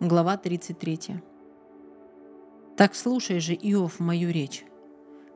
Глава 0.00 0.36
33. 0.36 1.22
Так 2.76 2.96
слушай 2.96 3.38
же, 3.38 3.54
Иов, 3.54 4.00
мою 4.00 4.30
речь. 4.30 4.64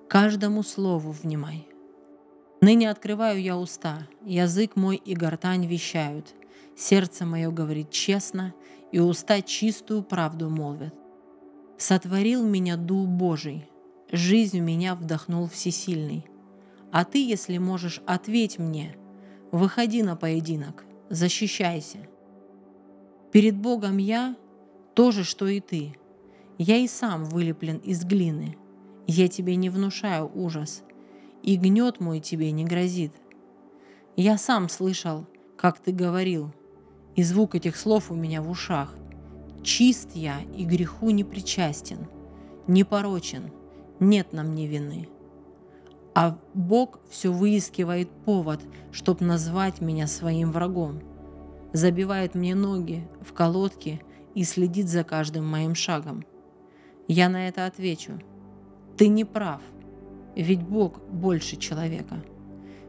Каждому 0.09 0.65
слову 0.65 1.13
внимай. 1.13 1.69
Ныне 2.61 2.91
открываю 2.91 3.41
я 3.41 3.57
уста, 3.57 4.09
язык 4.25 4.75
мой 4.75 4.97
и 4.97 5.15
гортань 5.15 5.65
вещают. 5.65 6.35
Сердце 6.77 7.25
мое 7.25 7.53
говорит 7.53 7.93
честно, 7.93 8.53
и 8.91 8.99
уста 8.99 9.43
чистую 9.43 10.03
правду 10.03 10.51
молвят. 10.51 10.95
Сотворил 11.79 12.45
меня 12.45 12.77
Дух 12.77 13.07
Божий, 13.07 13.71
жизнь 14.11 14.59
в 14.59 14.65
меня 14.65 14.97
вдохнул 14.97 15.47
Всесильный. 15.47 16.27
А 16.91 17.05
ты, 17.05 17.25
если 17.25 17.59
можешь, 17.59 18.03
ответь 18.07 18.59
мне, 18.59 18.97
выходи 19.53 20.03
на 20.03 20.17
поединок, 20.17 20.85
защищайся. 21.11 21.99
Перед 23.31 23.57
Богом 23.57 23.99
я 23.99 24.35
то 24.99 25.13
же, 25.13 25.23
что 25.23 25.47
и 25.47 25.61
ты. 25.61 25.95
Я 26.59 26.77
и 26.77 26.89
сам 26.89 27.27
вылеплен 27.27 27.77
из 27.77 28.05
глины. 28.05 28.59
Я 29.07 29.29
тебе 29.29 29.55
не 29.55 29.71
внушаю 29.71 30.29
ужас, 30.35 30.83
и 31.41 31.55
гнет 31.55 32.01
мой 32.01 32.19
тебе 32.19 32.51
не 32.51 32.65
грозит. 32.65 33.13
Я 34.17 34.37
сам 34.39 34.69
слышал, 34.69 35.25
как 35.57 35.79
ты 35.79 35.93
говорил, 35.93 36.53
и 37.15 37.23
звук 37.23 37.55
этих 37.55 37.77
слов 37.77 38.11
у 38.11 38.17
меня 38.17 38.43
в 38.43 38.51
ушах. 38.51 38.93
Чист 39.63 40.17
я 40.17 40.41
и 40.57 40.65
греху 40.65 41.11
не 41.11 41.23
причастен, 41.23 42.09
не 42.67 42.83
порочен, 42.83 43.53
нет 44.01 44.33
на 44.33 44.43
мне 44.43 44.67
вины. 44.67 45.09
А 46.13 46.37
Бог 46.55 46.99
все 47.09 47.31
выискивает 47.31 48.11
повод, 48.25 48.63
чтоб 48.91 49.21
назвать 49.21 49.81
меня 49.81 50.09
своим 50.09 50.51
врагом. 50.51 51.03
Забивает 51.73 52.35
мне 52.35 52.57
ноги 52.57 53.07
в 53.21 53.33
колодки 53.33 54.03
и 54.39 54.45
следит 54.45 54.89
за 54.89 55.03
каждым 55.03 55.45
моим 55.45 55.75
шагом. 55.75 56.25
Я 57.09 57.29
на 57.29 57.49
это 57.49 57.67
отвечу. 57.67 58.21
Ты 58.97 59.09
не 59.09 59.25
прав, 59.25 59.61
ведь 60.37 60.63
Бог 60.63 61.01
больше 61.11 61.57
человека. 61.57 62.23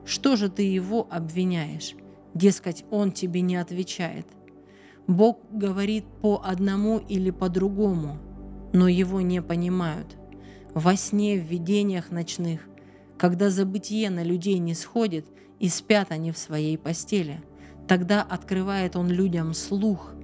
Что 0.06 0.36
же 0.36 0.50
ты 0.50 0.62
его 0.62 1.08
обвиняешь? 1.10 1.96
Дескать, 2.36 2.86
он 2.92 3.12
тебе 3.12 3.42
не 3.42 3.56
отвечает. 3.56 4.28
Бог 5.08 5.40
говорит 5.52 6.06
по 6.22 6.40
одному 6.46 7.00
или 7.00 7.32
по 7.32 7.50
другому, 7.50 8.20
но 8.72 8.88
его 8.88 9.20
не 9.22 9.42
понимают. 9.42 10.18
Во 10.76 10.96
сне, 10.96 11.36
в 11.40 11.46
видениях 11.46 12.12
ночных, 12.12 12.62
когда 13.18 13.50
забытие 13.50 14.12
на 14.12 14.22
людей 14.22 14.60
не 14.60 14.76
сходит 14.76 15.26
и 15.58 15.68
спят 15.68 16.12
они 16.12 16.32
в 16.32 16.38
своей 16.38 16.78
постели, 16.78 17.42
тогда 17.88 18.22
открывает 18.22 18.96
он 18.96 19.08
людям 19.08 19.56
слух– 19.56 20.14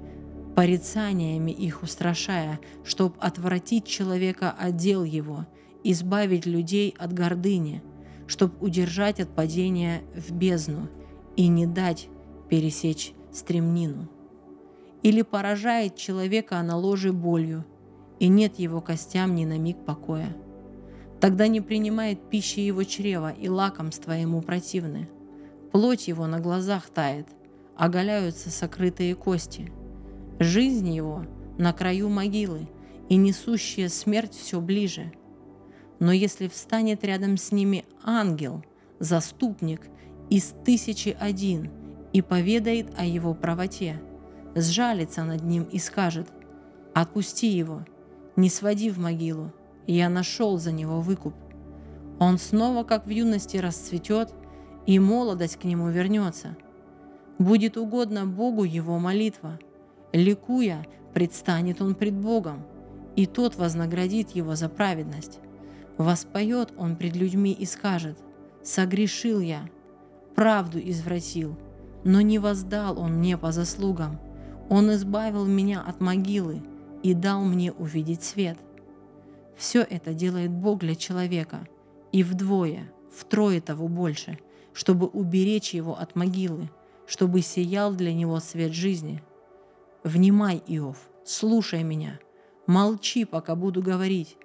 порицаниями 0.55 1.51
их 1.51 1.83
устрашая, 1.83 2.59
чтоб 2.83 3.15
отвратить 3.19 3.85
человека 3.85 4.49
от 4.49 4.77
дел 4.77 5.03
его, 5.03 5.45
избавить 5.83 6.45
людей 6.45 6.95
от 6.97 7.13
гордыни, 7.13 7.83
чтоб 8.25 8.51
удержать 8.63 9.19
от 9.19 9.29
падения 9.35 10.01
в 10.15 10.31
бездну 10.31 10.89
и 11.35 11.47
не 11.47 11.67
дать 11.67 12.07
пересечь 12.49 13.13
стремнину. 13.33 14.09
Или 15.03 15.21
поражает 15.21 15.97
человека 15.97 16.61
на 16.63 16.77
ложе 16.77 17.11
болью, 17.11 17.65
и 18.19 18.27
нет 18.29 18.57
его 18.57 18.79
костям 18.79 19.35
ни 19.35 19.43
на 19.43 19.59
миг 19.59 19.77
покоя. 19.85 20.35
Тогда 21.19 21.47
не 21.47 21.59
принимает 21.59 22.29
пищи 22.29 22.61
его 22.61 22.83
чрева, 22.83 23.31
и 23.31 23.49
лакомства 23.49 24.13
ему 24.13 24.41
противны. 24.41 25.09
Плоть 25.71 26.07
его 26.07 26.27
на 26.27 26.39
глазах 26.39 26.89
тает, 26.89 27.27
оголяются 27.75 28.49
сокрытые 28.49 29.15
кости– 29.15 29.69
Жизнь 30.39 30.89
его 30.89 31.25
на 31.57 31.71
краю 31.71 32.09
могилы, 32.09 32.67
и 33.07 33.15
несущая 33.15 33.87
смерть 33.87 34.33
все 34.33 34.59
ближе. 34.59 35.13
Но 35.99 36.11
если 36.11 36.47
встанет 36.47 37.03
рядом 37.03 37.37
с 37.37 37.51
ними 37.51 37.85
ангел, 38.03 38.63
заступник 38.99 39.81
из 40.29 40.53
тысячи 40.65 41.15
один, 41.17 41.71
и 42.11 42.21
поведает 42.21 42.87
о 42.97 43.05
его 43.05 43.33
правоте, 43.33 44.01
сжалится 44.55 45.23
над 45.23 45.43
ним 45.43 45.63
и 45.63 45.79
скажет, 45.79 46.27
«Отпусти 46.93 47.47
его, 47.47 47.85
не 48.35 48.49
своди 48.49 48.89
в 48.89 48.97
могилу, 48.99 49.53
я 49.85 50.09
нашел 50.09 50.57
за 50.57 50.71
него 50.71 51.01
выкуп». 51.01 51.33
Он 52.19 52.37
снова, 52.37 52.83
как 52.83 53.05
в 53.05 53.09
юности, 53.09 53.57
расцветет, 53.57 54.33
и 54.85 54.97
молодость 54.99 55.57
к 55.57 55.65
нему 55.65 55.89
вернется. 55.89 56.55
Будет 57.37 57.75
угодно 57.75 58.25
Богу 58.25 58.63
его 58.63 58.97
молитва– 58.99 59.59
Ликуя, 60.15 60.85
предстанет 61.13 61.81
он 61.81 61.93
пред 61.93 62.13
Богом, 62.13 62.63
и 63.17 63.25
тот 63.25 63.55
вознаградит 63.55 64.31
его 64.31 64.55
за 64.55 64.69
праведность. 64.69 65.39
Воспоет 65.97 66.73
он 66.77 66.95
пред 66.95 67.17
людьми 67.17 67.51
и 67.51 67.65
скажет, 67.65 68.17
«Согрешил 68.63 69.41
я, 69.41 69.69
правду 70.33 70.79
извратил, 70.79 71.57
но 72.05 72.21
не 72.21 72.39
воздал 72.39 72.97
он 72.97 73.15
мне 73.15 73.37
по 73.37 73.51
заслугам. 73.51 74.17
Он 74.69 74.93
избавил 74.93 75.45
меня 75.45 75.81
от 75.81 75.99
могилы 75.99 76.63
и 77.03 77.13
дал 77.13 77.43
мне 77.43 77.73
увидеть 77.73 78.23
свет». 78.23 78.57
Все 79.57 79.81
это 79.81 80.13
делает 80.13 80.51
Бог 80.51 80.79
для 80.79 80.95
человека, 80.95 81.67
и 82.13 82.23
вдвое, 82.23 82.89
втрое 83.13 83.59
того 83.59 83.89
больше, 83.89 84.39
чтобы 84.71 85.07
уберечь 85.07 85.73
его 85.73 85.99
от 85.99 86.15
могилы, 86.15 86.69
чтобы 87.05 87.41
сиял 87.41 87.93
для 87.93 88.13
него 88.13 88.39
свет 88.39 88.71
жизни– 88.71 89.21
Внимай, 90.05 90.61
Иов, 90.67 90.99
слушай 91.25 91.81
меня, 91.81 92.19
молчи, 92.67 93.25
пока 93.25 93.55
буду 93.55 93.81
говорить. 93.81 94.37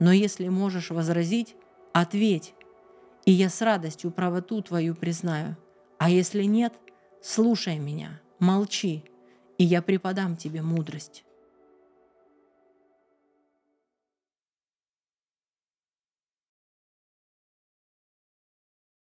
Но 0.00 0.10
если 0.10 0.48
можешь 0.48 0.90
возразить, 0.90 1.54
ответь, 1.92 2.54
и 3.24 3.30
я 3.30 3.48
с 3.48 3.62
радостью 3.62 4.10
правоту 4.10 4.60
твою 4.62 4.96
признаю. 4.96 5.56
А 5.98 6.10
если 6.10 6.42
нет, 6.42 6.74
слушай 7.22 7.78
меня, 7.78 8.20
молчи, 8.40 9.04
и 9.58 9.64
я 9.64 9.80
преподам 9.80 10.36
тебе 10.36 10.60
мудрость. 10.60 11.24